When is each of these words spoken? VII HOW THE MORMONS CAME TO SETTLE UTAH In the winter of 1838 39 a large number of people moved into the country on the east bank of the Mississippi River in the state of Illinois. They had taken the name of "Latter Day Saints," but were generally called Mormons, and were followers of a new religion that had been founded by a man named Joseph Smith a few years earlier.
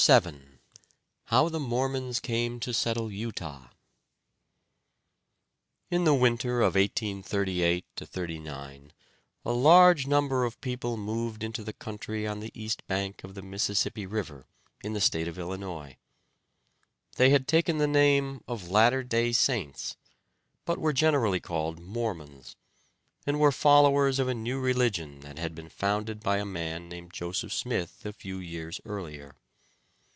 VII 0.07 0.41
HOW 1.25 1.47
THE 1.49 1.59
MORMONS 1.59 2.19
CAME 2.21 2.59
TO 2.59 2.73
SETTLE 2.73 3.11
UTAH 3.11 3.67
In 5.91 6.05
the 6.05 6.15
winter 6.15 6.61
of 6.61 6.73
1838 6.73 7.85
39 7.97 8.93
a 9.45 9.51
large 9.51 10.07
number 10.07 10.43
of 10.43 10.59
people 10.59 10.97
moved 10.97 11.43
into 11.43 11.63
the 11.63 11.71
country 11.71 12.25
on 12.25 12.39
the 12.39 12.49
east 12.59 12.83
bank 12.87 13.23
of 13.23 13.35
the 13.35 13.43
Mississippi 13.43 14.07
River 14.07 14.47
in 14.83 14.93
the 14.93 15.01
state 15.01 15.27
of 15.27 15.37
Illinois. 15.37 15.97
They 17.17 17.29
had 17.29 17.47
taken 17.47 17.77
the 17.77 17.85
name 17.85 18.43
of 18.47 18.71
"Latter 18.71 19.03
Day 19.03 19.31
Saints," 19.31 19.97
but 20.65 20.79
were 20.79 20.93
generally 20.93 21.39
called 21.39 21.79
Mormons, 21.79 22.55
and 23.27 23.39
were 23.39 23.51
followers 23.51 24.17
of 24.17 24.27
a 24.27 24.33
new 24.33 24.59
religion 24.59 25.19
that 25.19 25.37
had 25.37 25.53
been 25.53 25.69
founded 25.69 26.21
by 26.21 26.37
a 26.37 26.43
man 26.45 26.89
named 26.89 27.13
Joseph 27.13 27.53
Smith 27.53 28.03
a 28.03 28.11
few 28.11 28.39
years 28.39 28.81
earlier. 28.83 29.35